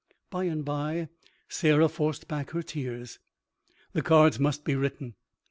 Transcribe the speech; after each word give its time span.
By 0.31 0.45
and 0.45 0.65
by 0.65 1.09
Sarah 1.47 1.87
forced 1.87 2.27
back 2.27 2.49
her 2.49 2.63
tears. 2.63 3.19
The 3.93 4.01
cards 4.01 4.39
must 4.39 4.65
be 4.65 4.73
written. 4.73 5.13